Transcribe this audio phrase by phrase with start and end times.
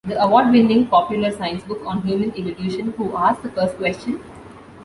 [0.03, 4.19] The award-winning popular science book on human evolution Who Asked the First Question?